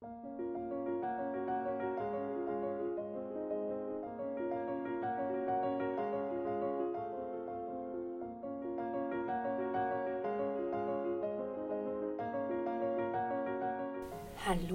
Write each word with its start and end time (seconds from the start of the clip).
Hallo 0.00 0.10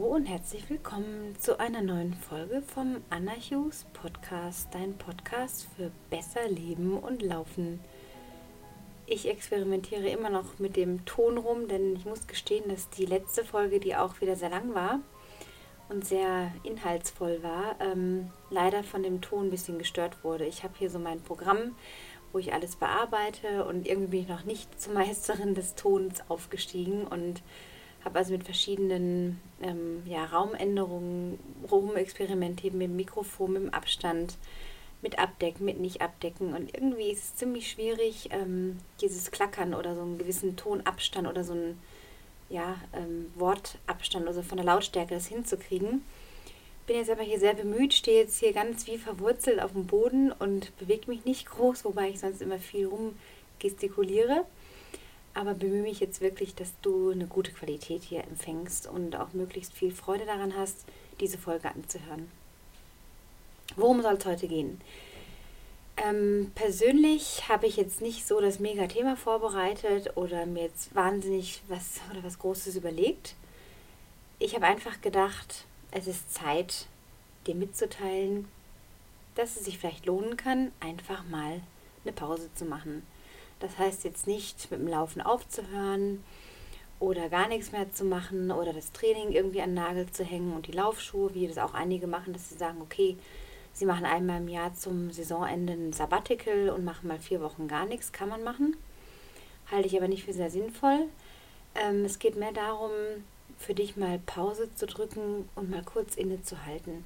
und 0.08 0.26
herzlich 0.26 0.70
willkommen 0.70 1.38
zu 1.40 1.58
einer 1.58 1.82
neuen 1.82 2.14
Folge 2.14 2.62
vom 2.62 2.98
Anna 3.10 3.32
Hughes 3.32 3.86
Podcast, 3.94 4.68
dein 4.74 4.98
Podcast 4.98 5.68
für 5.78 5.90
besser 6.10 6.50
Leben 6.50 6.98
und 6.98 7.22
Laufen. 7.22 7.80
Ich 9.06 9.30
experimentiere 9.30 10.10
immer 10.10 10.30
noch 10.30 10.60
mit 10.60 10.76
dem 10.76 11.06
Ton 11.06 11.38
rum, 11.38 11.70
denn 11.70 11.96
ich 11.96 12.04
muss 12.04 12.28
gestehen, 12.28 12.68
dass 12.68 12.90
die 12.90 13.06
letzte 13.06 13.46
Folge, 13.46 13.80
die 13.80 13.96
auch 13.96 14.20
wieder 14.20 14.36
sehr 14.36 14.50
lang 14.50 14.74
war 14.74 15.00
und 15.90 16.06
sehr 16.06 16.52
inhaltsvoll 16.64 17.44
war, 17.44 17.76
ähm, 17.80 18.32
leider 18.50 18.84
von 18.84 19.04
dem 19.04 19.22
Ton 19.22 19.48
ein 19.48 19.52
bisschen 19.52 19.78
gestört 19.78 20.24
wurde. 20.24 20.46
Ich 20.46 20.64
habe 20.64 20.74
hier 20.78 20.90
so 20.90 21.00
mein 21.00 21.22
Programm, 21.22 21.76
wo 22.32 22.40
ich 22.40 22.54
alles 22.54 22.76
bearbeite 22.76 23.66
und 23.66 23.88
irgendwie 23.88 24.08
bin 24.08 24.22
ich 24.22 24.28
noch 24.28 24.44
nicht 24.44 24.80
zur 24.82 24.94
Meisterin 24.94 25.56
des 25.56 25.76
Tons 25.76 26.24
aufgestiegen 26.30 27.06
und 27.06 27.42
habe 28.04 28.20
also 28.20 28.34
mit 28.34 28.44
verschiedenen 28.44 29.40
ähm, 29.62 30.04
ja, 30.06 30.26
Raumänderungen 30.26 31.40
rumexperimentiert, 31.72 32.74
mit 32.74 32.90
dem 32.90 32.96
Mikrofon, 32.98 33.54
mit 33.54 33.64
dem 33.64 33.74
Abstand, 33.74 34.38
mit 35.02 35.20
Abdecken, 35.20 35.66
mit 35.66 35.80
nicht 35.80 36.02
Abdecken. 36.02 36.54
Und 36.54 36.74
irgendwie 36.74 37.12
ist 37.12 37.24
es 37.24 37.36
ziemlich 37.36 37.70
schwierig, 37.70 38.30
ähm, 38.32 38.80
dieses 39.00 39.32
Klackern 39.32 39.74
oder 39.74 39.96
so 39.96 40.02
einen 40.02 40.18
gewissen 40.18 40.58
Tonabstand 40.58 41.28
oder 41.28 41.44
so 41.46 41.54
einen 41.54 41.80
ja, 42.54 42.78
ähm, 42.94 43.32
Wortabstand, 43.36 44.28
also 44.28 44.42
von 44.42 44.58
der 44.58 44.66
Lautstärke 44.66 45.16
das 45.16 45.28
hinzukriegen. 45.28 46.04
Bin 46.88 46.98
jetzt 46.98 47.10
aber 47.10 47.24
hier 47.24 47.40
sehr 47.40 47.54
bemüht, 47.54 47.94
stehe 47.94 48.22
jetzt 48.22 48.40
hier 48.40 48.54
ganz 48.54 48.88
wie 48.88 48.98
verwurzelt 48.98 49.62
auf 49.62 49.72
dem 49.72 49.88
Boden 49.88 50.32
und 50.32 50.76
bewege 50.78 51.10
mich 51.10 51.26
nicht 51.26 51.46
groß, 51.48 51.84
wobei 51.86 52.10
ich 52.10 52.20
sonst 52.20 52.42
immer 52.42 52.60
viel 52.60 52.88
rumgestikuliere 52.88 54.46
aber 55.34 55.54
bemühe 55.54 55.82
mich 55.82 56.00
jetzt 56.00 56.22
wirklich, 56.22 56.56
dass 56.56 56.74
du 56.82 57.10
eine 57.10 57.26
gute 57.26 57.52
Qualität 57.52 58.04
hier 58.04 58.24
empfängst 58.24 58.88
und 58.88 59.16
auch 59.16 59.34
möglichst 59.34 59.74
viel 59.74 59.92
Freude 59.92 60.26
daran 60.26 60.56
hast, 60.56 60.86
diese 61.20 61.38
Folge 61.38 61.70
anzuhören. 61.70 62.30
Worum 63.76 64.02
soll 64.02 64.16
es 64.16 64.26
heute 64.26 64.48
gehen? 64.48 64.80
Ähm, 66.04 66.52
persönlich 66.54 67.48
habe 67.48 67.66
ich 67.66 67.78
jetzt 67.78 68.02
nicht 68.02 68.28
so 68.28 68.42
das 68.42 68.60
Mega-Thema 68.60 69.16
vorbereitet 69.16 70.18
oder 70.18 70.46
mir 70.46 70.64
jetzt 70.64 70.94
wahnsinnig 70.94 71.62
was 71.68 72.02
oder 72.12 72.24
was 72.24 72.40
Großes 72.40 72.76
überlegt. 72.76 73.36
Ich 74.40 74.56
habe 74.56 74.66
einfach 74.66 75.02
gedacht, 75.02 75.66
es 75.92 76.08
ist 76.08 76.34
Zeit, 76.34 76.88
dir 77.48 77.56
mitzuteilen, 77.56 78.48
dass 79.36 79.56
es 79.56 79.66
sich 79.66 79.78
vielleicht 79.78 80.06
lohnen 80.06 80.36
kann, 80.36 80.72
einfach 80.80 81.24
mal 81.26 81.62
eine 82.04 82.14
Pause 82.14 82.50
zu 82.54 82.66
machen 82.66 83.04
das 83.64 83.78
heißt 83.78 84.04
jetzt 84.04 84.28
nicht 84.28 84.70
mit 84.72 84.82
dem 84.82 84.88
Laufen 84.88 85.22
aufzuhören 85.22 86.22
oder 87.00 87.30
gar 87.30 87.48
nichts 87.48 87.72
mehr 87.72 87.92
zu 87.92 88.04
machen 88.04 88.52
oder 88.52 88.74
das 88.74 88.92
Training 88.92 89.32
irgendwie 89.32 89.62
an 89.62 89.70
den 89.70 89.76
Nagel 89.76 90.12
zu 90.12 90.24
hängen 90.24 90.54
und 90.54 90.68
die 90.68 90.74
Laufschuhe, 90.74 91.34
wie 91.34 91.48
das 91.48 91.58
auch 91.58 91.74
einige 91.74 92.06
machen, 92.06 92.34
dass 92.34 92.50
sie 92.50 92.58
sagen, 92.58 92.82
okay, 92.82 93.16
sie 93.74 93.86
machen 93.86 94.06
einmal 94.06 94.42
im 94.42 94.48
Jahr 94.48 94.74
zum 94.74 95.12
Saisonende 95.12 95.74
ein 95.74 95.94
Sabbatical 95.94 96.70
und 96.70 96.86
machen 96.86 97.08
mal 97.08 97.20
vier 97.20 97.42
Wochen 97.42 97.68
gar 97.68 97.86
nichts, 97.86 98.12
kann 98.12 98.30
man 98.30 98.44
machen. 98.44 98.78
Halte 99.72 99.88
ich 99.88 99.98
aber 99.98 100.08
nicht 100.08 100.24
für 100.24 100.34
sehr 100.34 100.50
sinnvoll. 100.50 101.08
Ähm, 101.76 102.06
es 102.06 102.20
geht 102.20 102.36
mehr 102.36 102.52
darum, 102.52 102.92
für 103.58 103.74
dich 103.74 103.98
mal 103.98 104.20
Pause 104.26 104.74
zu 104.76 104.86
drücken 104.86 105.50
und 105.56 105.70
mal 105.70 105.84
kurz 105.84 106.16
innezuhalten. 106.16 107.04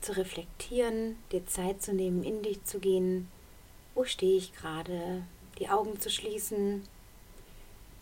Zu 0.00 0.16
reflektieren, 0.16 1.16
dir 1.32 1.46
Zeit 1.46 1.82
zu 1.82 1.92
nehmen, 1.92 2.22
in 2.22 2.42
dich 2.42 2.64
zu 2.64 2.78
gehen. 2.78 3.28
Wo 3.94 4.04
stehe 4.04 4.36
ich 4.36 4.54
gerade? 4.54 5.22
die 5.58 5.68
Augen 5.68 6.00
zu 6.00 6.10
schließen, 6.10 6.82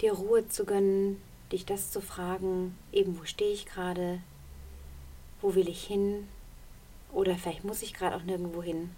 dir 0.00 0.12
Ruhe 0.12 0.48
zu 0.48 0.64
gönnen, 0.64 1.20
dich 1.50 1.66
das 1.66 1.90
zu 1.90 2.00
fragen, 2.00 2.76
eben 2.92 3.18
wo 3.18 3.24
stehe 3.24 3.52
ich 3.52 3.66
gerade, 3.66 4.20
wo 5.40 5.54
will 5.54 5.68
ich 5.68 5.84
hin 5.84 6.28
oder 7.12 7.36
vielleicht 7.36 7.64
muss 7.64 7.82
ich 7.82 7.94
gerade 7.94 8.16
auch 8.16 8.22
nirgendwo 8.22 8.62
hin. 8.62 8.90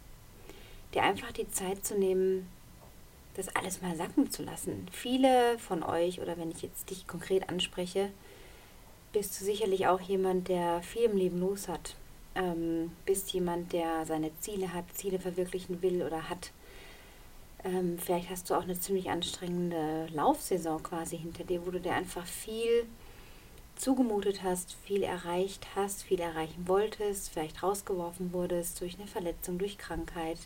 Dir 0.94 1.02
einfach 1.02 1.32
die 1.32 1.50
Zeit 1.50 1.84
zu 1.84 1.98
nehmen, 1.98 2.48
das 3.34 3.54
alles 3.56 3.82
mal 3.82 3.97
sacken 3.97 4.30
zu 4.30 4.42
lassen. 4.42 4.86
Viele 4.92 5.58
von 5.58 5.82
euch, 5.82 6.20
oder 6.20 6.38
wenn 6.38 6.50
ich 6.50 6.62
jetzt 6.62 6.91
dich 6.91 7.06
konkret 7.06 7.48
anspreche, 7.48 8.10
bist 9.12 9.41
du 9.41 9.44
sicherlich 9.44 9.86
auch 9.86 10.00
jemand, 10.00 10.48
der 10.48 10.82
viel 10.82 11.02
im 11.02 11.16
Leben 11.16 11.41
los 11.41 11.69
hat. 11.69 11.97
Ähm, 12.36 12.92
bist 13.06 13.32
jemand, 13.32 13.72
der 13.72 14.06
seine 14.06 14.31
Ziele 14.41 14.72
hat, 14.72 14.84
Ziele 14.94 15.19
verwirklichen 15.19 15.82
will 15.82 16.02
oder 16.02 16.28
hat 16.28 16.50
ähm, 17.64 17.98
vielleicht 17.98 18.28
hast 18.31 18.48
du 18.48 18.54
auch 18.54 18.62
eine 18.62 18.78
ziemlich 18.78 19.10
anstrengende 19.10 20.06
Laufsaison 20.12 20.82
quasi 20.82 21.16
hinter 21.16 21.44
dir, 21.44 21.66
wo 21.66 21.70
du 21.70 21.81
dir 21.81 21.94
einfach 21.94 22.26
viel 22.26 22.86
zugemutet 23.77 24.43
hast, 24.43 24.77
viel 24.85 25.03
erreicht 25.03 25.67
hast, 25.75 26.03
viel 26.03 26.21
erreichen 26.21 26.69
wolltest, 26.69 27.31
vielleicht 27.31 27.62
rausgeworfen 27.62 28.33
wurdest 28.33 28.81
durch 28.81 28.99
eine 28.99 29.09
Verletzung, 29.09 29.59
durch 29.59 29.79
Krankheit 29.79 30.39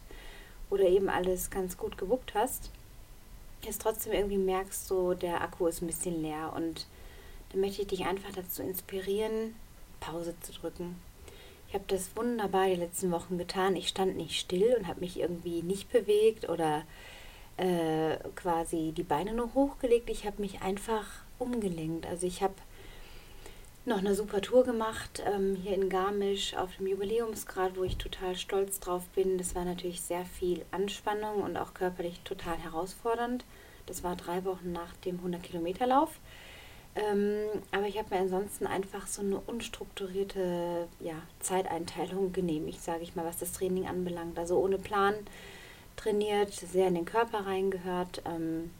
oder 0.70 0.84
eben 0.84 1.08
alles 1.08 1.50
ganz 1.50 1.76
gut 1.76 1.98
gewuppt 1.98 2.34
hast, 2.34 2.70
jetzt 3.62 3.82
trotzdem 3.82 4.12
irgendwie 4.12 4.38
merkst, 4.38 4.86
so 4.86 5.14
der 5.14 5.40
Akku 5.40 5.66
ist 5.66 5.82
ein 5.82 5.86
bisschen 5.86 6.22
leer 6.22 6.52
und 6.54 6.86
dann 7.50 7.60
möchte 7.60 7.82
ich 7.82 7.88
dich 7.88 8.04
einfach 8.04 8.32
dazu 8.34 8.62
inspirieren, 8.62 9.54
Pause 10.00 10.34
zu 10.40 10.52
drücken. 10.52 10.96
Ich 11.68 11.74
habe 11.74 11.84
das 11.88 12.16
wunderbar 12.16 12.66
die 12.66 12.76
letzten 12.76 13.10
Wochen 13.10 13.36
getan. 13.36 13.76
Ich 13.76 13.88
stand 13.88 14.16
nicht 14.16 14.38
still 14.38 14.74
und 14.78 14.86
habe 14.86 15.00
mich 15.00 15.18
irgendwie 15.18 15.62
nicht 15.62 15.90
bewegt 15.92 16.48
oder 16.48 16.82
äh, 17.58 18.16
quasi 18.36 18.92
die 18.96 19.02
Beine 19.02 19.34
nur 19.34 19.52
hochgelegt. 19.52 20.08
Ich 20.08 20.24
habe 20.24 20.40
mich 20.40 20.62
einfach 20.62 21.04
umgelenkt. 21.38 22.06
Also 22.06 22.26
ich 22.26 22.42
habe 22.42 22.54
noch 23.88 23.98
eine 23.98 24.14
super 24.14 24.42
Tour 24.42 24.64
gemacht 24.64 25.22
ähm, 25.26 25.56
hier 25.56 25.74
in 25.74 25.88
Garmisch 25.88 26.54
auf 26.54 26.76
dem 26.76 26.86
Jubiläumsgrad, 26.86 27.76
wo 27.76 27.84
ich 27.84 27.96
total 27.96 28.36
stolz 28.36 28.80
drauf 28.80 29.04
bin. 29.14 29.38
Das 29.38 29.54
war 29.54 29.64
natürlich 29.64 30.02
sehr 30.02 30.24
viel 30.26 30.64
Anspannung 30.70 31.42
und 31.42 31.56
auch 31.56 31.72
körperlich 31.72 32.20
total 32.20 32.58
herausfordernd. 32.58 33.44
Das 33.86 34.04
war 34.04 34.14
drei 34.14 34.44
Wochen 34.44 34.72
nach 34.72 34.94
dem 35.04 35.20
100-Kilometer-Lauf. 35.20 36.10
Ähm, 36.96 37.46
aber 37.72 37.86
ich 37.86 37.98
habe 37.98 38.14
mir 38.14 38.20
ansonsten 38.20 38.66
einfach 38.66 39.06
so 39.06 39.22
eine 39.22 39.40
unstrukturierte 39.40 40.86
ja, 41.00 41.14
Zeiteinteilung 41.40 42.32
genehmigt, 42.32 42.82
sage 42.82 43.02
ich 43.02 43.16
mal, 43.16 43.24
was 43.24 43.38
das 43.38 43.52
Training 43.52 43.86
anbelangt. 43.86 44.38
Also 44.38 44.58
ohne 44.58 44.78
Plan 44.78 45.14
trainiert, 45.96 46.52
sehr 46.52 46.88
in 46.88 46.94
den 46.94 47.06
Körper 47.06 47.46
reingehört. 47.46 48.22
Ähm, 48.26 48.70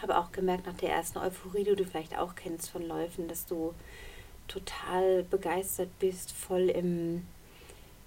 habe 0.00 0.16
auch 0.16 0.30
gemerkt 0.30 0.66
nach 0.66 0.76
der 0.76 0.90
ersten 0.90 1.18
Euphorie, 1.18 1.64
die 1.64 1.74
du 1.74 1.84
vielleicht 1.84 2.16
auch 2.16 2.36
kennst 2.36 2.70
von 2.70 2.86
Läufen, 2.86 3.26
dass 3.26 3.46
du 3.46 3.74
total 4.48 5.22
begeistert 5.24 5.90
bist, 5.98 6.32
voll 6.32 6.70
im, 6.70 7.24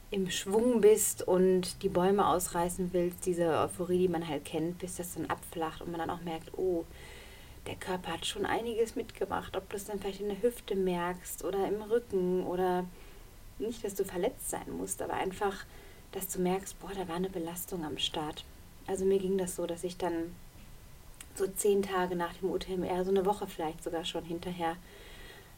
im 0.09 0.29
Schwung 0.29 0.81
bist 0.81 1.27
und 1.27 1.81
die 1.83 1.89
Bäume 1.89 2.27
ausreißen 2.27 2.91
willst, 2.93 3.25
diese 3.25 3.47
Euphorie, 3.47 3.99
die 3.99 4.07
man 4.07 4.27
halt 4.27 4.45
kennt, 4.45 4.79
bis 4.79 4.95
das 4.95 5.13
dann 5.13 5.27
abflacht 5.27 5.81
und 5.81 5.91
man 5.91 5.99
dann 5.99 6.09
auch 6.09 6.21
merkt, 6.21 6.57
oh, 6.57 6.85
der 7.67 7.75
Körper 7.75 8.13
hat 8.13 8.25
schon 8.25 8.45
einiges 8.45 8.95
mitgemacht. 8.95 9.55
Ob 9.55 9.69
du 9.69 9.75
es 9.75 9.85
dann 9.85 9.99
vielleicht 9.99 10.21
in 10.21 10.29
der 10.29 10.41
Hüfte 10.41 10.75
merkst 10.75 11.43
oder 11.43 11.67
im 11.67 11.81
Rücken 11.81 12.43
oder 12.45 12.85
nicht, 13.59 13.83
dass 13.83 13.95
du 13.95 14.03
verletzt 14.03 14.49
sein 14.49 14.75
musst, 14.77 15.01
aber 15.01 15.13
einfach, 15.13 15.65
dass 16.11 16.27
du 16.27 16.39
merkst, 16.39 16.79
boah, 16.79 16.91
da 16.95 17.07
war 17.07 17.15
eine 17.15 17.29
Belastung 17.29 17.85
am 17.85 17.97
Start. 17.97 18.43
Also 18.87 19.05
mir 19.05 19.19
ging 19.19 19.37
das 19.37 19.55
so, 19.55 19.67
dass 19.67 19.83
ich 19.83 19.97
dann 19.97 20.35
so 21.35 21.47
zehn 21.47 21.81
Tage 21.81 22.15
nach 22.15 22.33
dem 22.33 22.51
UTMR, 22.51 23.05
so 23.05 23.11
eine 23.11 23.25
Woche 23.25 23.47
vielleicht 23.47 23.83
sogar 23.83 24.03
schon 24.03 24.25
hinterher, 24.25 24.75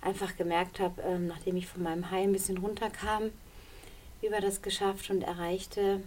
einfach 0.03 0.35
gemerkt 0.35 0.79
habe, 0.79 1.01
ähm, 1.01 1.27
nachdem 1.27 1.57
ich 1.57 1.67
von 1.67 1.83
meinem 1.83 2.11
High 2.11 2.23
ein 2.23 2.33
bisschen 2.33 2.57
runterkam, 2.57 3.31
wir 4.31 4.41
das 4.41 4.61
geschafft 4.61 5.09
und 5.09 5.21
erreichte, 5.21 6.01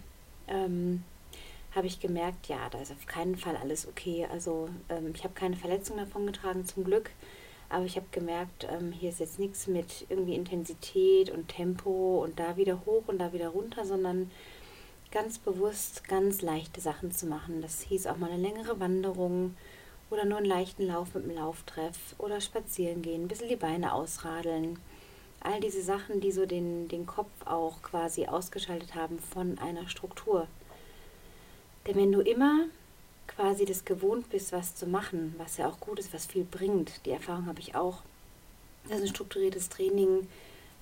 ähm, 0.47 1.03
habe 1.75 1.87
ich 1.87 1.99
gemerkt, 1.99 2.47
ja, 2.47 2.69
da 2.71 2.79
ist 2.81 2.91
auf 2.91 3.05
keinen 3.05 3.35
Fall 3.35 3.55
alles 3.55 3.87
okay. 3.87 4.27
Also 4.31 4.69
ähm, 4.89 5.11
ich 5.15 5.23
habe 5.23 5.33
keine 5.33 5.55
Verletzung 5.55 5.97
davon 5.97 6.25
getragen, 6.25 6.65
zum 6.65 6.83
Glück. 6.83 7.11
Aber 7.69 7.85
ich 7.85 7.97
habe 7.97 8.07
gemerkt, 8.11 8.67
ähm, 8.71 8.91
hier 8.91 9.09
ist 9.09 9.19
jetzt 9.19 9.39
nichts 9.39 9.67
mit 9.67 10.05
irgendwie 10.09 10.35
Intensität 10.35 11.29
und 11.29 11.49
Tempo 11.49 12.23
und 12.23 12.39
da 12.39 12.57
wieder 12.57 12.85
hoch 12.85 13.03
und 13.07 13.19
da 13.19 13.33
wieder 13.33 13.49
runter, 13.49 13.85
sondern 13.85 14.31
ganz 15.11 15.37
bewusst 15.37 16.07
ganz 16.07 16.41
leichte 16.41 16.81
Sachen 16.81 17.11
zu 17.11 17.27
machen. 17.27 17.61
Das 17.61 17.81
hieß 17.81 18.07
auch 18.07 18.17
mal 18.17 18.31
eine 18.31 18.41
längere 18.41 18.79
Wanderung 18.79 19.55
oder 20.09 20.25
nur 20.25 20.37
einen 20.37 20.47
leichten 20.47 20.87
Lauf 20.87 21.13
mit 21.13 21.25
dem 21.25 21.35
Lauftreff 21.35 21.97
oder 22.17 22.39
spazieren 22.39 23.01
gehen, 23.01 23.23
ein 23.23 23.27
bisschen 23.27 23.49
die 23.49 23.55
Beine 23.55 23.93
ausradeln. 23.93 24.79
All 25.41 25.59
diese 25.59 25.81
Sachen, 25.81 26.21
die 26.21 26.31
so 26.31 26.45
den, 26.45 26.87
den 26.87 27.05
Kopf 27.05 27.31
auch 27.45 27.81
quasi 27.81 28.25
ausgeschaltet 28.25 28.95
haben 28.95 29.19
von 29.19 29.59
einer 29.59 29.87
Struktur. 29.87 30.47
Denn 31.85 31.95
wenn 31.95 32.11
du 32.11 32.21
immer 32.21 32.65
quasi 33.27 33.65
das 33.65 33.85
gewohnt 33.85 34.29
bist, 34.29 34.51
was 34.51 34.75
zu 34.75 34.87
machen, 34.87 35.35
was 35.37 35.57
ja 35.57 35.67
auch 35.67 35.79
gut 35.79 35.99
ist, 35.99 36.13
was 36.13 36.25
viel 36.25 36.43
bringt, 36.43 37.05
die 37.05 37.11
Erfahrung 37.11 37.45
habe 37.45 37.59
ich 37.59 37.75
auch, 37.75 38.01
dass 38.89 39.01
ein 39.01 39.07
strukturiertes 39.07 39.69
Training 39.69 40.27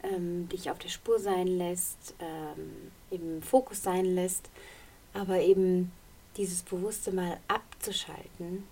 ähm, 0.04 0.48
dich 0.50 0.70
auf 0.70 0.78
der 0.80 0.90
Spur 0.90 1.20
sein 1.20 1.48
lässt, 1.48 2.14
ähm, 2.20 2.92
eben 3.12 3.42
Fokus 3.42 3.84
sein 3.84 4.06
lässt, 4.06 4.50
aber 5.14 5.40
eben 5.40 5.92
dieses 6.38 6.62
bewusste 6.62 7.12
Mal 7.12 7.38
abzuschalten 7.48 8.64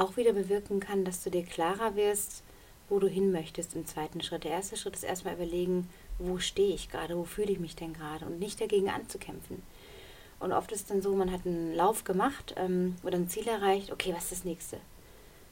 auch 0.00 0.16
wieder 0.16 0.32
bewirken 0.32 0.80
kann, 0.80 1.04
dass 1.04 1.22
du 1.22 1.30
dir 1.30 1.44
klarer 1.44 1.94
wirst, 1.94 2.42
wo 2.88 2.98
du 2.98 3.06
hin 3.06 3.30
möchtest 3.30 3.76
im 3.76 3.86
zweiten 3.86 4.22
Schritt. 4.22 4.44
Der 4.44 4.52
erste 4.52 4.76
Schritt 4.76 4.96
ist 4.96 5.04
erstmal 5.04 5.34
überlegen, 5.34 5.88
wo 6.18 6.38
stehe 6.38 6.74
ich 6.74 6.90
gerade, 6.90 7.16
wo 7.16 7.24
fühle 7.24 7.52
ich 7.52 7.60
mich 7.60 7.76
denn 7.76 7.92
gerade 7.92 8.24
und 8.26 8.38
nicht 8.38 8.60
dagegen 8.60 8.88
anzukämpfen. 8.88 9.62
Und 10.40 10.52
oft 10.52 10.72
ist 10.72 10.90
dann 10.90 11.02
so, 11.02 11.14
man 11.14 11.30
hat 11.30 11.46
einen 11.46 11.74
Lauf 11.74 12.04
gemacht 12.04 12.54
ähm, 12.56 12.96
oder 13.04 13.16
ein 13.16 13.28
Ziel 13.28 13.46
erreicht, 13.46 13.92
okay, 13.92 14.12
was 14.14 14.24
ist 14.24 14.32
das 14.32 14.44
nächste? 14.44 14.78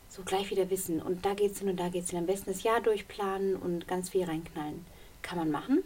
So 0.08 0.22
gleich 0.22 0.50
wieder 0.50 0.70
wissen 0.70 1.02
und 1.02 1.26
da 1.26 1.34
geht's 1.34 1.58
hin 1.58 1.68
und 1.68 1.78
da 1.78 1.90
geht's 1.90 2.10
hin. 2.10 2.18
Am 2.18 2.26
besten 2.26 2.50
das 2.50 2.62
Jahr 2.62 2.80
durchplanen 2.80 3.54
und 3.54 3.86
ganz 3.86 4.08
viel 4.08 4.24
reinknallen. 4.24 4.86
Kann 5.20 5.38
man 5.38 5.50
machen. 5.50 5.82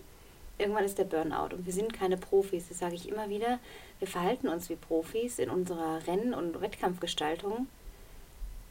Irgendwann 0.59 0.85
ist 0.85 0.99
der 0.99 1.05
Burnout 1.05 1.56
und 1.56 1.67
wir 1.67 1.73
sind 1.73 1.93
keine 1.93 2.17
Profis, 2.17 2.69
das 2.69 2.79
sage 2.79 2.94
ich 2.94 3.09
immer 3.09 3.29
wieder. 3.29 3.59
Wir 3.99 4.06
verhalten 4.06 4.47
uns 4.47 4.70
wie 4.70 4.76
Profis 4.76 5.41
in 5.41 5.50
unserer 5.50 6.06
Renn- 6.06 6.35
und 6.35 6.61
Wettkampfgestaltung, 6.61 7.67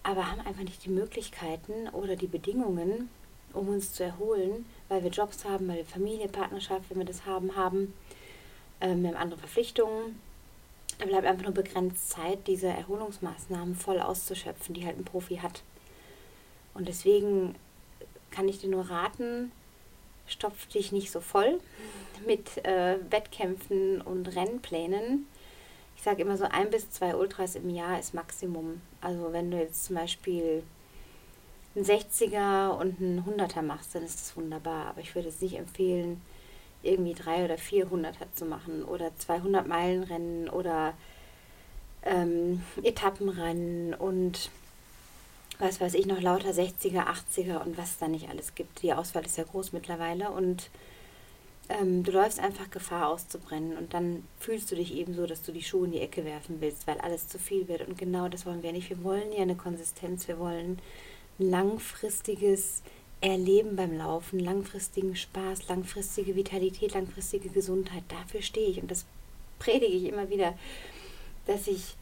aber 0.03 0.29
haben 0.31 0.41
einfach 0.41 0.63
nicht 0.63 0.83
die 0.85 0.89
Möglichkeiten 0.89 1.89
oder 1.89 2.15
die 2.15 2.27
Bedingungen, 2.27 3.09
um 3.53 3.69
uns 3.69 3.93
zu 3.93 4.03
erholen, 4.03 4.65
weil 4.89 5.03
wir 5.03 5.11
Jobs 5.11 5.45
haben, 5.45 5.67
weil 5.67 5.77
wir 5.77 5.85
Familie, 5.85 6.27
Partnerschaft, 6.27 6.89
wenn 6.89 6.97
wir 6.97 7.05
das 7.05 7.25
haben, 7.25 7.55
haben. 7.55 7.93
Ähm, 8.79 9.03
wir 9.03 9.09
haben 9.09 9.17
andere 9.17 9.39
Verpflichtungen. 9.39 10.19
Da 10.99 11.05
bleibt 11.05 11.25
einfach 11.25 11.43
nur 11.43 11.53
begrenzt 11.53 12.09
Zeit, 12.09 12.47
diese 12.47 12.67
Erholungsmaßnahmen 12.67 13.75
voll 13.75 13.99
auszuschöpfen, 13.99 14.73
die 14.73 14.85
halt 14.85 14.97
ein 14.97 15.05
Profi 15.05 15.37
hat. 15.37 15.63
Und 16.73 16.87
deswegen 16.87 17.55
kann 18.29 18.47
ich 18.47 18.59
dir 18.59 18.69
nur 18.69 18.89
raten, 18.89 19.51
stopf 20.27 20.67
dich 20.67 20.91
nicht 20.91 21.11
so 21.11 21.19
voll 21.19 21.59
mit 22.25 22.63
äh, 22.65 22.97
Wettkämpfen 23.09 24.01
und 24.01 24.35
Rennplänen. 24.35 25.27
Ich 26.01 26.05
sage 26.05 26.23
immer 26.23 26.35
so 26.35 26.45
ein 26.45 26.71
bis 26.71 26.89
zwei 26.89 27.15
Ultras 27.15 27.53
im 27.53 27.69
Jahr 27.69 27.99
ist 27.99 28.15
Maximum. 28.15 28.81
Also 29.01 29.33
wenn 29.33 29.51
du 29.51 29.59
jetzt 29.59 29.85
zum 29.85 29.97
Beispiel 29.97 30.63
einen 31.75 31.85
60er 31.85 32.69
und 32.69 32.99
einen 32.99 33.23
100er 33.23 33.61
machst, 33.61 33.93
dann 33.93 34.01
ist 34.01 34.19
das 34.19 34.35
wunderbar. 34.35 34.87
Aber 34.87 35.01
ich 35.01 35.13
würde 35.13 35.29
es 35.29 35.41
nicht 35.41 35.59
empfehlen, 35.59 36.19
irgendwie 36.81 37.13
drei 37.13 37.45
oder 37.45 37.53
400er 37.53 38.33
zu 38.33 38.45
machen 38.45 38.83
oder 38.83 39.15
200 39.15 39.67
Meilen 39.67 40.01
Rennen 40.01 40.49
oder 40.49 40.95
ähm, 42.01 42.63
Etappenrennen 42.81 43.93
und 43.93 44.49
was 45.59 45.79
weiß 45.79 45.93
ich 45.93 46.07
noch, 46.07 46.19
lauter 46.19 46.49
60er, 46.49 47.05
80er 47.05 47.63
und 47.63 47.77
was 47.77 47.91
es 47.91 47.97
da 47.99 48.07
nicht 48.07 48.27
alles 48.27 48.55
gibt. 48.55 48.81
Die 48.81 48.91
Auswahl 48.91 49.23
ist 49.23 49.37
ja 49.37 49.43
groß 49.43 49.71
mittlerweile 49.71 50.31
und 50.31 50.71
ähm, 51.69 52.03
du 52.03 52.11
läufst 52.11 52.39
einfach 52.39 52.69
Gefahr 52.69 53.09
auszubrennen 53.09 53.77
und 53.77 53.93
dann 53.93 54.23
fühlst 54.39 54.71
du 54.71 54.75
dich 54.75 54.93
eben 54.95 55.13
so, 55.13 55.25
dass 55.25 55.41
du 55.41 55.51
die 55.51 55.63
Schuhe 55.63 55.85
in 55.85 55.91
die 55.91 56.01
Ecke 56.01 56.25
werfen 56.25 56.57
willst, 56.59 56.87
weil 56.87 56.99
alles 56.99 57.27
zu 57.27 57.39
viel 57.39 57.67
wird 57.67 57.87
und 57.87 57.97
genau 57.97 58.27
das 58.27 58.45
wollen 58.45 58.63
wir 58.63 58.71
nicht. 58.71 58.89
Wir 58.89 59.03
wollen 59.03 59.31
ja 59.31 59.41
eine 59.41 59.55
Konsistenz, 59.55 60.27
wir 60.27 60.39
wollen 60.39 60.79
langfristiges 61.37 62.81
Erleben 63.21 63.75
beim 63.75 63.95
Laufen, 63.95 64.39
langfristigen 64.39 65.15
Spaß, 65.15 65.67
langfristige 65.67 66.35
Vitalität, 66.35 66.95
langfristige 66.95 67.49
Gesundheit. 67.49 68.03
Dafür 68.07 68.41
stehe 68.41 68.67
ich 68.67 68.81
und 68.81 68.89
das 68.89 69.05
predige 69.59 69.93
ich 69.93 70.05
immer 70.05 70.29
wieder, 70.29 70.55
dass 71.45 71.67
ich 71.67 71.95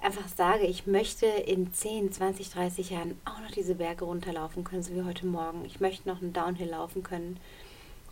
einfach 0.00 0.28
sage, 0.28 0.66
ich 0.66 0.86
möchte 0.86 1.26
in 1.26 1.72
10, 1.72 2.12
20, 2.12 2.50
30 2.50 2.90
Jahren 2.90 3.20
auch 3.24 3.40
noch 3.40 3.50
diese 3.50 3.74
Berge 3.74 4.04
runterlaufen 4.04 4.62
können, 4.62 4.82
so 4.82 4.94
wie 4.94 5.02
heute 5.02 5.26
Morgen. 5.26 5.64
Ich 5.64 5.80
möchte 5.80 6.08
noch 6.08 6.22
einen 6.22 6.32
Downhill 6.32 6.68
laufen 6.68 7.02
können, 7.02 7.38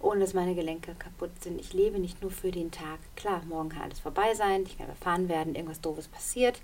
ohne 0.05 0.21
dass 0.21 0.35
meine 0.35 0.55
Gelenke 0.55 0.95
kaputt 0.99 1.31
sind. 1.43 1.61
Ich 1.61 1.73
lebe 1.73 1.99
nicht 1.99 2.23
nur 2.23 2.31
für 2.31 2.51
den 2.51 2.71
Tag. 2.71 2.99
Klar, 3.17 3.43
morgen 3.49 3.71
kann 3.71 3.83
alles 3.83 4.01
vorbei 4.01 4.35
sein, 4.35 4.65
ich 4.67 4.77
kann 4.77 4.87
überfahren 4.87 5.29
werden, 5.29 5.55
irgendwas 5.55 5.81
Doofes 5.81 6.09
passiert. 6.09 6.61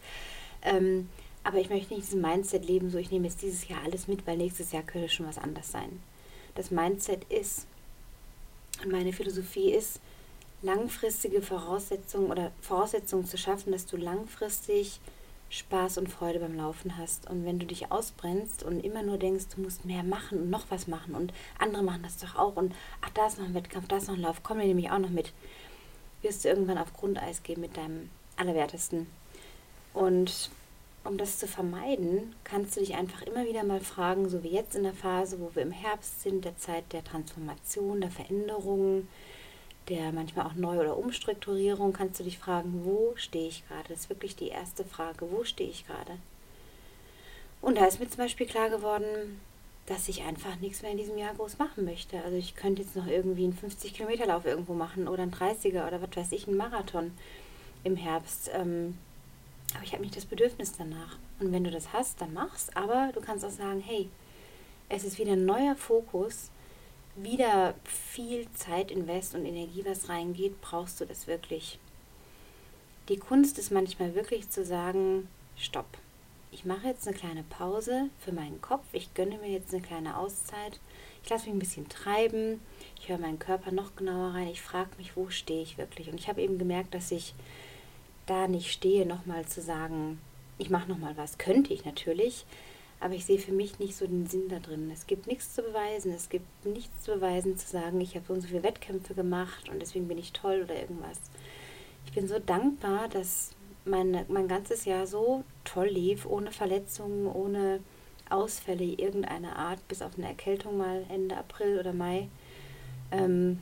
Ähm, 0.63 1.09
aber 1.43 1.59
ich 1.59 1.71
möchte 1.71 1.95
nicht 1.95 2.07
diesen 2.07 2.21
Mindset 2.21 2.67
leben, 2.67 2.91
so 2.91 2.99
ich 2.99 3.11
nehme 3.11 3.27
jetzt 3.27 3.43
dieses 3.43 3.67
Jahr 3.67 3.83
alles 3.85 4.09
mit, 4.09 4.27
weil 4.27 4.37
nächstes 4.37 4.73
Jahr 4.73 4.83
könnte 4.83 5.09
schon 5.09 5.27
was 5.27 5.39
anders 5.39 5.73
sein. 5.73 6.01
Das 6.55 6.71
Mindset 6.71 7.25
ist, 7.25 7.67
und 8.83 8.93
meine 8.93 9.13
Philosophie 9.13 9.73
ist, 9.73 10.01
langfristige 10.63 11.41
Voraussetzungen 11.41 12.31
oder 12.31 12.53
Voraussetzungen 12.61 13.25
zu 13.25 13.39
schaffen, 13.39 13.73
dass 13.73 13.87
du 13.87 13.97
langfristig 13.97 15.01
Spaß 15.51 15.99
und 15.99 16.09
Freude 16.09 16.39
beim 16.39 16.57
Laufen 16.57 16.97
hast. 16.97 17.29
Und 17.29 17.45
wenn 17.45 17.59
du 17.59 17.67
dich 17.67 17.91
ausbrennst 17.91 18.63
und 18.63 18.85
immer 18.85 19.03
nur 19.03 19.19
denkst, 19.19 19.47
du 19.55 19.61
musst 19.61 19.85
mehr 19.85 20.05
machen 20.05 20.39
und 20.39 20.51
noch 20.51 20.67
was 20.71 20.87
machen 20.87 21.15
und 21.15 21.33
andere 21.59 21.83
machen 21.83 22.03
das 22.03 22.17
doch 22.19 22.37
auch 22.37 22.57
und 22.57 22.75
ach, 23.03 23.11
da 23.11 23.27
ist 23.27 23.39
noch 23.39 23.47
ein 23.47 23.55
Wettkampf, 23.55 23.89
da 23.89 23.97
ist 23.97 24.09
noch 24.09 24.15
ein 24.15 24.23
Lauf, 24.23 24.43
komm, 24.43 24.59
wir 24.59 24.67
nämlich 24.67 24.91
auch 24.91 24.99
noch 24.99 25.11
mit, 25.11 25.33
wirst 26.23 26.45
du 26.45 26.49
irgendwann 26.49 26.79
auf 26.79 26.95
Grundeis 26.95 27.43
gehen 27.43 27.61
mit 27.61 27.77
deinem 27.77 28.09
Allerwertesten. 28.37 29.09
Und 29.93 30.51
um 31.03 31.19
das 31.19 31.39
zu 31.39 31.49
vermeiden, 31.49 32.35
kannst 32.45 32.77
du 32.77 32.81
dich 32.81 32.95
einfach 32.95 33.23
immer 33.23 33.45
wieder 33.45 33.65
mal 33.65 33.81
fragen, 33.81 34.29
so 34.29 34.43
wie 34.45 34.51
jetzt 34.51 34.77
in 34.77 34.85
der 34.85 34.93
Phase, 34.93 35.41
wo 35.41 35.51
wir 35.55 35.63
im 35.63 35.73
Herbst 35.73 36.23
sind, 36.23 36.45
der 36.45 36.57
Zeit 36.59 36.85
der 36.93 37.03
Transformation, 37.03 38.01
der 38.01 38.11
Veränderungen, 38.11 39.09
der 39.91 40.13
manchmal 40.13 40.47
auch 40.47 40.55
Neu- 40.55 40.81
oder 40.81 40.97
Umstrukturierung, 40.97 41.93
kannst 41.93 42.21
du 42.21 42.25
dich 42.25 42.39
fragen, 42.39 42.83
wo 42.85 43.13
stehe 43.17 43.49
ich 43.49 43.67
gerade? 43.69 43.89
Das 43.89 44.01
ist 44.01 44.09
wirklich 44.09 44.37
die 44.37 44.49
erste 44.49 44.85
Frage, 44.85 45.31
wo 45.31 45.45
stehe 45.45 45.69
ich 45.69 45.87
gerade? 45.87 46.17
Und 47.61 47.77
da 47.77 47.85
ist 47.85 48.01
mir 48.01 48.09
zum 48.09 48.19
Beispiel 48.19 48.47
klar 48.47 48.71
geworden, 48.71 49.41
dass 49.87 50.09
ich 50.09 50.23
einfach 50.23 50.57
nichts 50.61 50.83
mehr 50.83 50.93
in 50.93 50.99
diesem 50.99 51.19
Jahr 51.19 51.35
groß 51.35 51.59
machen 51.59 51.85
möchte. 51.85 52.23
Also 52.23 52.37
ich 52.37 52.55
könnte 52.55 52.83
jetzt 52.83 52.97
noch 52.97 53.07
irgendwie 53.07 53.45
einen 53.45 53.59
50-Kilometer-Lauf 53.59 54.47
irgendwo 54.47 54.73
machen 54.73 55.09
oder 55.09 55.25
einen 55.25 55.35
30er 55.35 55.87
oder 55.87 56.01
was 56.01 56.17
weiß 56.17 56.33
ich, 56.33 56.47
einen 56.47 56.57
Marathon 56.57 57.11
im 57.83 57.97
Herbst. 57.97 58.51
Ähm, 58.55 58.97
aber 59.75 59.85
ich 59.85 59.93
habe 59.93 60.03
nicht 60.03 60.17
das 60.17 60.25
Bedürfnis 60.25 60.73
danach. 60.77 61.19
Und 61.41 61.53
wenn 61.53 61.65
du 61.65 61.71
das 61.71 61.93
hast, 61.93 62.21
dann 62.21 62.33
mach's. 62.33 62.69
Aber 62.75 63.11
du 63.13 63.21
kannst 63.21 63.45
auch 63.45 63.51
sagen, 63.51 63.83
hey, 63.85 64.09
es 64.89 65.05
ist 65.05 65.19
wieder 65.19 65.33
ein 65.33 65.45
neuer 65.45 65.75
Fokus, 65.75 66.51
wieder 67.23 67.75
viel 67.85 68.51
Zeit, 68.53 68.91
Invest 68.91 69.35
und 69.35 69.45
Energie, 69.45 69.85
was 69.85 70.09
reingeht, 70.09 70.61
brauchst 70.61 71.01
du 71.01 71.05
das 71.05 71.27
wirklich. 71.27 71.79
Die 73.09 73.17
Kunst 73.17 73.59
ist 73.59 73.73
manchmal 73.73 74.15
wirklich 74.15 74.51
zu 74.51 74.65
sagen, 74.65 75.29
stopp. 75.57 75.87
Ich 76.53 76.65
mache 76.65 76.89
jetzt 76.89 77.07
eine 77.07 77.17
kleine 77.17 77.45
Pause 77.45 78.09
für 78.19 78.33
meinen 78.33 78.61
Kopf. 78.61 78.85
Ich 78.93 79.15
gönne 79.15 79.39
mir 79.39 79.51
jetzt 79.51 79.73
eine 79.73 79.83
kleine 79.83 80.17
Auszeit. 80.17 80.81
Ich 81.23 81.31
lasse 81.31 81.47
mich 81.47 81.55
ein 81.55 81.61
bisschen 81.61 81.89
treiben. 81.89 82.61
Ich 83.01 83.09
höre 83.09 83.19
meinen 83.19 83.39
Körper 83.39 83.71
noch 83.71 83.95
genauer 83.95 84.35
rein. 84.35 84.49
Ich 84.49 84.61
frage 84.61 84.91
mich, 84.99 85.17
wo 85.17 85.31
stehe 85.31 85.63
ich 85.63 85.79
wirklich. 85.79 86.09
Und 86.09 86.19
ich 86.19 86.29
habe 86.29 86.43
eben 86.43 86.59
gemerkt, 86.59 86.95
dass 86.95 87.13
ich 87.13 87.35
da 88.27 88.49
nicht 88.49 88.73
stehe, 88.73 89.07
nochmal 89.07 89.47
zu 89.47 89.61
sagen, 89.61 90.21
ich 90.59 90.71
mache 90.71 90.89
nochmal 90.89 91.17
was. 91.17 91.39
Könnte 91.39 91.73
ich 91.73 91.85
natürlich, 91.85 92.45
aber 93.01 93.15
ich 93.15 93.25
sehe 93.25 93.39
für 93.39 93.53
mich 93.53 93.79
nicht 93.79 93.97
so 93.97 94.07
den 94.07 94.27
Sinn 94.27 94.49
da 94.49 94.59
drin. 94.59 94.91
Es 94.93 95.07
gibt 95.07 95.27
nichts 95.27 95.55
zu 95.55 95.63
beweisen. 95.63 96.13
Es 96.13 96.29
gibt 96.29 96.67
nichts 96.67 97.03
zu 97.03 97.15
beweisen, 97.15 97.57
zu 97.57 97.67
sagen, 97.67 98.01
ich 98.01 98.15
habe 98.15 98.27
so 98.27 98.35
und 98.35 98.43
so 98.43 98.49
viele 98.49 98.63
Wettkämpfe 98.63 99.15
gemacht 99.15 99.71
und 99.71 99.81
deswegen 99.81 100.07
bin 100.07 100.19
ich 100.19 100.33
toll 100.33 100.63
oder 100.65 100.79
irgendwas. 100.79 101.19
Ich 102.07 102.13
bin 102.13 102.29
so 102.29 102.39
dankbar, 102.39 103.09
dass 103.09 103.53
meine, 103.87 104.27
mein 104.29 104.49
ganzes 104.49 104.85
Jahr 104.85 105.07
so 105.07 105.45
toll 105.65 105.89
lief, 105.89 106.27
ohne 106.27 106.53
Verletzungen, 106.53 107.27
ohne 107.27 107.81
Ausfälle 108.29 108.85
irgendeiner 108.85 109.57
Art, 109.57 109.87
bis 109.89 110.03
auf 110.03 110.13
eine 110.19 110.29
Erkältung 110.29 110.77
mal 110.77 111.05
Ende 111.09 111.37
April 111.37 111.79
oder 111.79 111.95
Mai. 111.95 112.29
Ähm, 113.11 113.61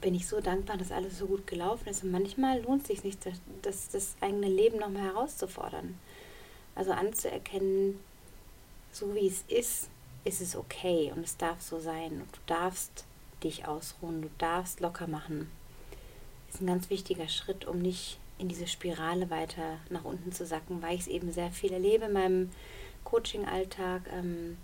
bin 0.00 0.14
ich 0.14 0.26
so 0.26 0.40
dankbar, 0.40 0.76
dass 0.76 0.92
alles 0.92 1.18
so 1.18 1.26
gut 1.26 1.46
gelaufen 1.46 1.88
ist. 1.88 2.04
Und 2.04 2.10
manchmal 2.10 2.62
lohnt 2.62 2.82
es 2.82 2.88
sich 2.88 3.04
nicht, 3.04 3.26
das, 3.62 3.88
das 3.88 4.16
eigene 4.20 4.48
Leben 4.48 4.78
nochmal 4.78 5.02
herauszufordern. 5.02 5.98
Also 6.74 6.92
anzuerkennen, 6.92 7.98
so 8.96 9.14
wie 9.14 9.26
es 9.26 9.44
ist, 9.48 9.90
ist 10.24 10.40
es 10.40 10.56
okay 10.56 11.12
und 11.14 11.24
es 11.24 11.36
darf 11.36 11.60
so 11.60 11.78
sein. 11.78 12.12
Und 12.12 12.34
du 12.34 12.40
darfst 12.46 13.04
dich 13.42 13.66
ausruhen, 13.66 14.22
du 14.22 14.30
darfst 14.38 14.80
locker 14.80 15.06
machen. 15.06 15.50
Ist 16.48 16.60
ein 16.60 16.66
ganz 16.66 16.90
wichtiger 16.90 17.28
Schritt, 17.28 17.66
um 17.66 17.80
nicht 17.80 18.18
in 18.38 18.48
diese 18.48 18.66
Spirale 18.66 19.30
weiter 19.30 19.78
nach 19.90 20.04
unten 20.04 20.32
zu 20.32 20.46
sacken, 20.46 20.82
weil 20.82 20.94
ich 20.94 21.02
es 21.02 21.06
eben 21.08 21.32
sehr 21.32 21.50
viel 21.50 21.72
erlebe 21.72 22.06
in 22.06 22.12
meinem 22.12 22.50
Coaching-Alltag. 23.04 24.02
Ähm, 24.12 24.56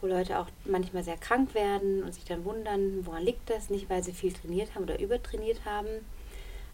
wo 0.00 0.06
Leute 0.06 0.38
auch 0.38 0.46
manchmal 0.64 1.04
sehr 1.04 1.16
krank 1.16 1.54
werden 1.54 2.02
und 2.02 2.14
sich 2.14 2.24
dann 2.24 2.44
wundern, 2.44 3.04
woran 3.04 3.22
liegt 3.22 3.50
das? 3.50 3.70
Nicht, 3.70 3.90
weil 3.90 4.02
sie 4.02 4.12
viel 4.12 4.32
trainiert 4.32 4.74
haben 4.74 4.84
oder 4.84 4.98
übertrainiert 4.98 5.64
haben, 5.64 5.88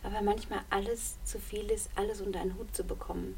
aber 0.03 0.23
manchmal 0.23 0.61
alles 0.71 1.17
zu 1.25 1.39
viel 1.39 1.71
ist, 1.71 1.91
alles 1.97 2.21
unter 2.21 2.41
einen 2.41 2.57
Hut 2.57 2.75
zu 2.75 2.85
bekommen. 2.85 3.37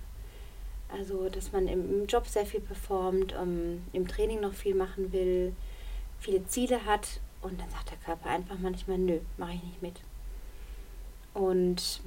Also, 0.91 1.29
dass 1.29 1.53
man 1.53 1.69
im, 1.69 2.07
Job 2.07 2.27
sehr 2.27 2.47
viel 2.47 2.61
performt, 2.61 3.35
um, 3.35 3.43
ähm, 3.43 3.85
im 3.93 4.09
Training 4.09 4.41
noch 4.41 4.55
viel 4.55 4.75
machen 4.75 5.13
will, 5.13 5.55
viele 6.19 6.47
Ziele 6.47 6.85
hat 6.87 7.21
und 7.43 7.61
dann 7.61 7.71
sagt 7.71 7.91
der 7.91 7.99
Körper 7.99 8.31
einfach 8.31 8.59
manchmal, 8.59 8.99
nö, 8.99 9.21
mache 9.37 9.55
ich 9.55 9.63
nicht 9.63 9.83
mit. 9.83 10.01
Und 11.35 12.01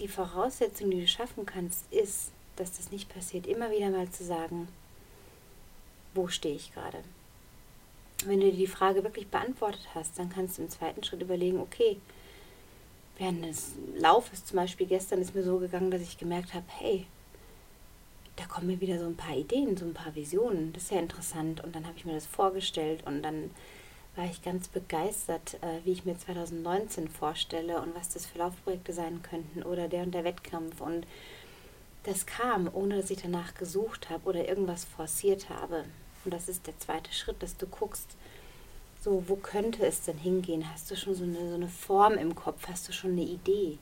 die 0.00 0.08
Voraussetzung, 0.08 0.90
die 0.90 1.00
du 1.00 1.08
schaffen 1.08 1.46
kannst, 1.46 1.90
ist, 1.92 2.32
dass 2.56 2.76
das 2.76 2.90
nicht 2.90 3.08
passiert, 3.12 3.46
immer 3.46 3.70
wieder 3.70 3.90
mal 3.90 4.10
zu 4.10 4.24
sagen, 4.24 4.68
wo 6.14 6.28
stehe 6.28 6.54
ich 6.54 6.72
gerade. 6.72 6.98
wenn 8.26 8.40
du 8.40 8.50
dir 8.50 8.56
die 8.56 8.66
Frage 8.66 9.04
wirklich 9.04 9.28
beantwortet 9.28 9.86
hast, 9.94 10.18
dann 10.18 10.30
kannst 10.30 10.56
du 10.56 10.62
im 10.62 10.70
zweiten 10.70 11.02
Schritt 11.04 11.20
überlegen, 11.20 11.58
okay, 11.58 11.98
während 13.18 13.44
des 13.44 13.72
Laufes 13.96 14.44
zum 14.44 14.56
Beispiel 14.56 14.86
gestern 14.86 15.20
ist 15.20 15.34
mir 15.34 15.42
so 15.42 15.58
gegangen, 15.58 15.90
dass 15.90 16.00
ich 16.00 16.16
gemerkt 16.16 16.54
habe, 16.54 16.64
hey, 16.68 17.06
da 18.36 18.44
kommen 18.46 18.66
mir 18.66 18.80
wieder 18.80 18.98
so 18.98 19.06
ein 19.06 19.16
paar 19.16 19.36
Ideen, 19.36 19.76
so 19.76 19.84
ein 19.84 19.94
paar 19.94 20.14
Visionen. 20.14 20.72
Das 20.72 20.84
ist 20.84 20.92
ja 20.92 20.98
interessant. 20.98 21.62
Und 21.62 21.74
dann 21.74 21.86
habe 21.86 21.96
ich 21.96 22.04
mir 22.04 22.14
das 22.14 22.26
vorgestellt 22.26 23.06
und 23.06 23.22
dann 23.22 23.50
war 24.16 24.24
ich 24.24 24.42
ganz 24.42 24.68
begeistert, 24.68 25.54
äh, 25.54 25.84
wie 25.84 25.92
ich 25.92 26.04
mir 26.04 26.18
2019 26.18 27.08
vorstelle 27.08 27.80
und 27.80 27.94
was 27.94 28.10
das 28.10 28.26
für 28.26 28.38
Laufprojekte 28.38 28.92
sein 28.92 29.22
könnten 29.22 29.62
oder 29.62 29.88
der 29.88 30.04
und 30.04 30.12
der 30.12 30.24
Wettkampf. 30.24 30.80
Und 30.80 31.06
das 32.04 32.26
kam, 32.26 32.68
ohne 32.72 32.96
dass 32.96 33.10
ich 33.10 33.22
danach 33.22 33.54
gesucht 33.54 34.10
habe 34.10 34.28
oder 34.28 34.48
irgendwas 34.48 34.84
forciert 34.84 35.48
habe. 35.48 35.84
Und 36.24 36.32
das 36.32 36.48
ist 36.48 36.66
der 36.66 36.78
zweite 36.78 37.12
Schritt, 37.12 37.42
dass 37.42 37.56
du 37.56 37.66
guckst, 37.66 38.16
so, 39.00 39.24
wo 39.26 39.36
könnte 39.36 39.84
es 39.84 40.02
denn 40.02 40.16
hingehen? 40.16 40.70
Hast 40.72 40.90
du 40.90 40.96
schon 40.96 41.14
so 41.14 41.24
eine, 41.24 41.48
so 41.48 41.54
eine 41.54 41.68
Form 41.68 42.14
im 42.14 42.34
Kopf? 42.34 42.66
Hast 42.68 42.88
du 42.88 42.92
schon 42.92 43.12
eine 43.12 43.22
Idee? 43.22 43.78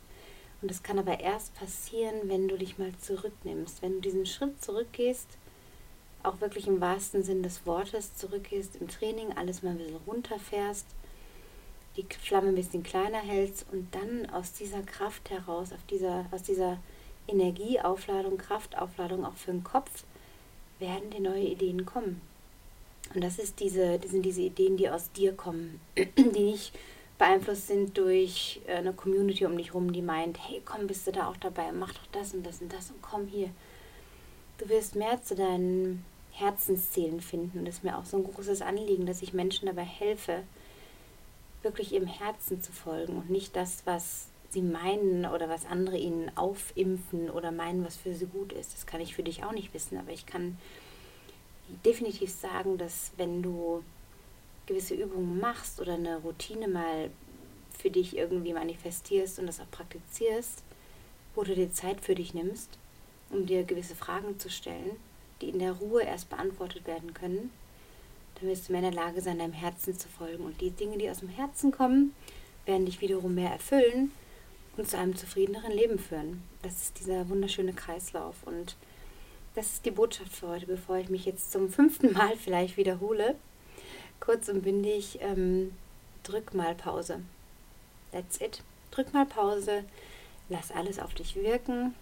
Und 0.62 0.71
das 0.71 0.83
kann 0.85 0.99
aber 0.99 1.19
erst 1.21 1.54
passieren, 1.57 2.14
wenn 2.25 2.47
du 2.47 2.57
dich 2.57 2.78
mal 2.78 2.92
zurücknimmst, 2.97 3.83
wenn 3.83 3.95
du 3.95 4.00
diesen 4.00 4.26
Schritt 4.26 4.62
zurückgehst, 4.62 5.26
auch 6.23 6.40
wirklich 6.40 6.69
im 6.69 6.81
wahrsten 6.81 7.25
Sinn 7.25 7.42
des 7.42 7.66
Wortes 7.66 8.14
zurückgehst 8.14 8.76
im 8.76 8.87
Training, 8.88 9.33
alles 9.37 9.62
mal 9.62 9.71
ein 9.71 9.78
bisschen 9.78 9.97
runterfährst, 10.07 10.87
die 11.97 12.04
Flamme 12.04 12.49
ein 12.49 12.54
bisschen 12.54 12.85
kleiner 12.85 13.19
hältst 13.19 13.66
und 13.73 13.92
dann 13.92 14.31
aus 14.31 14.52
dieser 14.52 14.83
Kraft 14.83 15.31
heraus, 15.31 15.71
dieser, 15.90 16.26
aus 16.31 16.45
dieser 16.45 16.78
Energieaufladung, 17.26 18.38
Kraftaufladung 18.38 19.25
auch 19.25 19.35
für 19.35 19.50
den 19.50 19.64
Kopf, 19.64 20.04
werden 20.78 21.11
dir 21.11 21.21
neue 21.21 21.45
Ideen 21.45 21.85
kommen. 21.85 22.21
Und 23.14 23.23
das 23.23 23.38
ist 23.38 23.61
diese, 23.61 23.99
das 23.99 24.12
sind 24.12 24.23
diese 24.23 24.42
Ideen, 24.42 24.76
die 24.76 24.88
aus 24.88 25.11
dir 25.12 25.35
kommen, 25.35 25.81
die 25.97 26.23
nicht 26.45 26.73
beeinflusst 27.19 27.69
sind 27.69 27.97
durch 27.97 28.61
äh, 28.66 28.76
eine 28.76 28.92
Community 28.92 29.47
um 29.47 29.57
dich 29.57 29.69
herum, 29.69 29.92
die 29.92 30.02
meint, 30.02 30.38
hey, 30.49 30.62
komm, 30.64 30.87
bist 30.87 31.07
du 31.07 31.12
da 31.12 31.28
auch 31.28 31.37
dabei, 31.37 31.73
mach 31.73 31.92
doch 31.92 32.07
das 32.12 32.35
und 32.35 32.45
das 32.45 32.61
und 32.61 32.73
das 32.73 32.90
und 32.90 33.02
komm 33.02 33.26
hier. 33.26 33.50
Du 34.59 34.69
wirst 34.69 34.97
mehr 34.97 35.23
zu 35.23 35.35
deinen 35.35 36.04
Herzenszielen 36.33 37.21
finden. 37.21 37.61
Und 37.61 37.64
das 37.66 37.76
ist 37.76 37.85
mir 37.85 37.97
auch 37.97 38.04
so 38.04 38.16
ein 38.16 38.25
großes 38.25 38.62
Anliegen, 38.62 39.07
dass 39.07 39.23
ich 39.23 39.33
Menschen 39.33 39.66
dabei 39.66 39.85
helfe, 39.85 40.42
wirklich 41.62 41.92
ihrem 41.92 42.07
Herzen 42.07 42.62
zu 42.62 42.73
folgen 42.73 43.16
und 43.16 43.31
nicht 43.31 43.54
das, 43.54 43.83
was 43.85 44.26
sie 44.50 44.62
meinen 44.62 45.25
oder 45.26 45.49
was 45.49 45.64
andere 45.64 45.97
ihnen 45.97 46.31
aufimpfen 46.37 47.31
oder 47.31 47.52
meinen, 47.52 47.85
was 47.85 47.97
für 47.97 48.14
sie 48.14 48.26
gut 48.26 48.52
ist. 48.52 48.75
Das 48.75 48.87
kann 48.87 49.00
ich 49.00 49.14
für 49.14 49.23
dich 49.23 49.45
auch 49.45 49.52
nicht 49.52 49.73
wissen, 49.73 49.97
aber 49.97 50.11
ich 50.11 50.26
kann 50.26 50.59
definitiv 51.85 52.31
sagen, 52.31 52.78
dass 52.78 53.12
wenn 53.16 53.42
du 53.42 53.83
gewisse 54.66 54.95
Übungen 54.95 55.38
machst 55.40 55.81
oder 55.81 55.95
eine 55.95 56.19
Routine 56.19 56.69
mal 56.69 57.11
für 57.78 57.90
dich 57.90 58.16
irgendwie 58.16 58.52
manifestierst 58.52 59.38
und 59.38 59.47
das 59.47 59.61
auch 59.61 59.71
praktizierst, 59.71 60.62
wo 61.35 61.42
du 61.42 61.54
dir 61.54 61.73
Zeit 61.73 62.00
für 62.00 62.14
dich 62.14 62.35
nimmst, 62.35 62.78
um 63.31 63.47
dir 63.47 63.64
gewisse 63.64 63.95
Fragen 63.95 64.38
zu 64.38 64.50
stellen, 64.50 64.97
die 65.40 65.49
in 65.49 65.59
der 65.59 65.73
Ruhe 65.73 66.02
erst 66.02 66.31
beantwortet 66.31 66.87
werden 66.87 67.14
können, 67.14 67.50
dann 68.35 68.49
wirst 68.49 68.69
du 68.69 68.73
mehr 68.73 68.83
in 68.83 68.90
der 68.90 69.04
Lage 69.04 69.21
sein, 69.21 69.38
deinem 69.38 69.52
Herzen 69.52 69.99
zu 69.99 70.09
folgen. 70.09 70.45
Und 70.45 70.61
die 70.61 70.71
Dinge, 70.71 70.99
die 70.99 71.11
aus 71.11 71.21
dem 71.21 71.28
Herzen 71.28 71.73
kommen, 71.73 72.14
werden 72.66 72.87
dich 72.87 73.00
wiederum 73.00 73.35
mehr 73.35 73.50
erfüllen 73.50 74.12
und 74.76 74.88
zu 74.88 74.97
einem 74.97 75.16
zufriedeneren 75.16 75.73
Leben 75.73 75.99
führen. 75.99 76.42
Das 76.62 76.83
ist 76.83 77.00
dieser 77.00 77.28
wunderschöne 77.28 77.73
Kreislauf. 77.73 78.37
Und 78.45 78.76
das 79.54 79.75
ist 79.75 79.87
die 79.87 79.90
Botschaft 79.90 80.33
für 80.33 80.49
heute, 80.49 80.66
bevor 80.66 80.97
ich 80.97 81.09
mich 81.09 81.25
jetzt 81.25 81.52
zum 81.52 81.69
fünften 81.69 82.12
Mal 82.12 82.37
vielleicht 82.42 82.76
wiederhole 82.76 83.35
kurz 84.22 84.48
und 84.48 84.62
bündig, 84.62 85.18
ähm, 85.20 85.72
drück 86.22 86.54
mal 86.54 86.74
Pause. 86.74 87.20
That's 88.12 88.40
it. 88.40 88.62
Drück 88.92 89.12
mal 89.12 89.26
Pause, 89.26 89.84
lass 90.48 90.70
alles 90.70 90.98
auf 90.98 91.14
dich 91.14 91.34
wirken. 91.34 91.94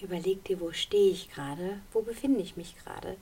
Überleg 0.00 0.44
dir, 0.44 0.60
wo 0.60 0.72
stehe 0.72 1.12
ich 1.12 1.30
gerade, 1.30 1.78
wo 1.92 2.02
befinde 2.02 2.40
ich 2.40 2.56
mich 2.56 2.74
gerade. 2.82 3.16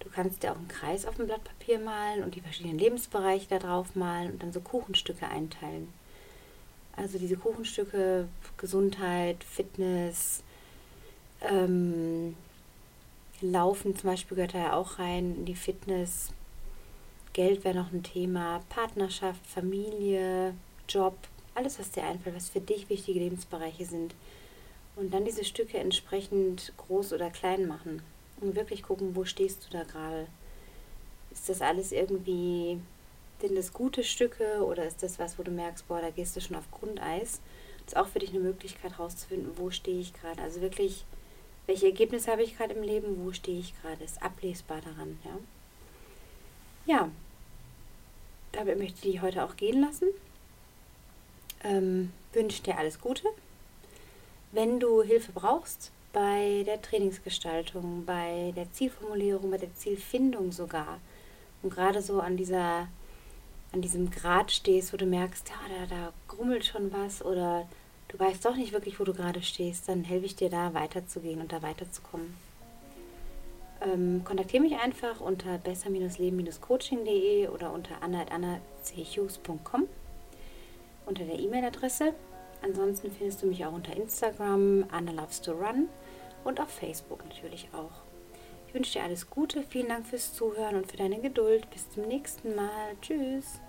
Du 0.00 0.08
kannst 0.10 0.42
dir 0.42 0.52
auch 0.52 0.56
einen 0.56 0.68
Kreis 0.68 1.06
auf 1.06 1.16
dem 1.16 1.26
Blatt 1.26 1.44
Papier 1.44 1.78
malen 1.78 2.24
und 2.24 2.34
die 2.34 2.40
verschiedenen 2.40 2.78
Lebensbereiche 2.78 3.46
da 3.48 3.58
drauf 3.58 3.94
malen 3.94 4.32
und 4.32 4.42
dann 4.42 4.52
so 4.52 4.60
Kuchenstücke 4.60 5.28
einteilen. 5.28 5.88
Also 6.96 7.18
diese 7.18 7.36
Kuchenstücke, 7.36 8.26
Gesundheit, 8.56 9.44
Fitness, 9.44 10.42
ähm, 11.42 12.34
Laufen 13.40 13.96
zum 13.96 14.10
Beispiel 14.10 14.34
gehört 14.34 14.54
da 14.54 14.58
ja 14.58 14.72
auch 14.72 14.98
rein 14.98 15.36
in 15.36 15.44
die 15.44 15.54
Fitness, 15.54 16.32
Geld 17.36 17.64
wäre 17.64 17.74
noch 17.74 17.92
ein 17.92 18.02
Thema, 18.02 18.62
Partnerschaft, 18.70 19.46
Familie, 19.46 20.54
Job, 20.88 21.18
alles, 21.54 21.78
was 21.78 21.90
dir 21.90 22.02
einfällt, 22.02 22.34
was 22.34 22.48
für 22.48 22.62
dich 22.62 22.88
wichtige 22.88 23.20
Lebensbereiche 23.20 23.84
sind. 23.84 24.14
Und 24.96 25.12
dann 25.12 25.26
diese 25.26 25.44
Stücke 25.44 25.76
entsprechend 25.76 26.72
groß 26.78 27.12
oder 27.12 27.28
klein 27.28 27.66
machen 27.66 28.00
und 28.40 28.56
wirklich 28.56 28.82
gucken, 28.82 29.14
wo 29.14 29.26
stehst 29.26 29.66
du 29.66 29.70
da 29.70 29.84
gerade. 29.84 30.28
Ist 31.30 31.50
das 31.50 31.60
alles 31.60 31.92
irgendwie, 31.92 32.80
sind 33.42 33.54
das 33.54 33.74
gute 33.74 34.02
Stücke 34.02 34.64
oder 34.64 34.86
ist 34.86 35.02
das 35.02 35.18
was, 35.18 35.38
wo 35.38 35.42
du 35.42 35.50
merkst, 35.50 35.86
boah, 35.88 36.00
da 36.00 36.08
gehst 36.08 36.36
du 36.36 36.40
schon 36.40 36.56
auf 36.56 36.70
Grundeis? 36.70 37.42
Das 37.84 37.88
ist 37.88 37.96
auch 37.98 38.08
für 38.08 38.20
dich 38.20 38.30
eine 38.30 38.40
Möglichkeit 38.40 38.92
herauszufinden, 38.92 39.52
wo 39.56 39.70
stehe 39.70 40.00
ich 40.00 40.14
gerade. 40.14 40.40
Also 40.40 40.62
wirklich, 40.62 41.04
welche 41.66 41.84
Ergebnisse 41.84 42.32
habe 42.32 42.44
ich 42.44 42.56
gerade 42.56 42.72
im 42.72 42.82
Leben, 42.82 43.26
wo 43.26 43.30
stehe 43.32 43.60
ich 43.60 43.74
gerade, 43.82 44.02
ist 44.02 44.22
ablesbar 44.22 44.80
daran, 44.80 45.18
ja. 45.22 45.36
Ja, 46.86 47.10
damit 48.56 48.78
möchte 48.78 49.06
ich 49.06 49.12
dich 49.12 49.22
heute 49.22 49.44
auch 49.44 49.56
gehen 49.56 49.80
lassen. 49.80 50.08
Ähm, 51.64 52.12
wünsche 52.32 52.62
dir 52.62 52.78
alles 52.78 53.00
Gute. 53.00 53.28
Wenn 54.52 54.80
du 54.80 55.02
Hilfe 55.02 55.32
brauchst 55.32 55.90
bei 56.12 56.62
der 56.66 56.80
Trainingsgestaltung, 56.80 58.04
bei 58.04 58.52
der 58.56 58.72
Zielformulierung, 58.72 59.50
bei 59.50 59.58
der 59.58 59.74
Zielfindung 59.74 60.52
sogar 60.52 61.00
und 61.62 61.74
gerade 61.74 62.00
so 62.00 62.20
an 62.20 62.36
dieser 62.36 62.88
an 63.72 63.82
diesem 63.82 64.10
Grad 64.10 64.52
stehst, 64.52 64.92
wo 64.92 64.96
du 64.96 65.06
merkst, 65.06 65.48
ja, 65.50 65.56
da, 65.68 65.94
da 65.94 66.12
grummelt 66.28 66.64
schon 66.64 66.92
was 66.92 67.22
oder 67.22 67.68
du 68.08 68.18
weißt 68.18 68.44
doch 68.44 68.56
nicht 68.56 68.72
wirklich, 68.72 68.98
wo 69.00 69.04
du 69.04 69.12
gerade 69.12 69.42
stehst, 69.42 69.88
dann 69.88 70.04
helfe 70.04 70.26
ich 70.26 70.36
dir 70.36 70.48
da 70.48 70.72
weiterzugehen 70.72 71.40
und 71.40 71.52
da 71.52 71.60
weiterzukommen. 71.62 72.34
Ähm, 73.82 74.22
kontaktiere 74.24 74.62
mich 74.62 74.76
einfach 74.76 75.20
unter 75.20 75.58
besser-leben-coaching.de 75.58 77.48
oder 77.48 77.72
unter 77.72 78.02
anna.annachughes.com 78.02 79.88
unter 81.06 81.24
der 81.24 81.38
E-Mail-Adresse. 81.38 82.14
Ansonsten 82.62 83.10
findest 83.10 83.42
du 83.42 83.46
mich 83.46 83.64
auch 83.64 83.72
unter 83.72 83.96
Instagram, 83.96 84.86
Anna 84.90 85.12
Loves 85.12 85.40
to 85.40 85.52
Run 85.52 85.88
und 86.44 86.60
auf 86.60 86.68
Facebook 86.68 87.24
natürlich 87.24 87.68
auch. 87.72 88.02
Ich 88.66 88.74
wünsche 88.74 88.94
dir 88.94 89.04
alles 89.04 89.30
Gute, 89.30 89.62
vielen 89.62 89.88
Dank 89.88 90.06
fürs 90.06 90.34
Zuhören 90.34 90.76
und 90.76 90.90
für 90.90 90.96
deine 90.96 91.20
Geduld. 91.20 91.70
Bis 91.70 91.88
zum 91.90 92.08
nächsten 92.08 92.54
Mal. 92.54 92.96
Tschüss. 93.00 93.60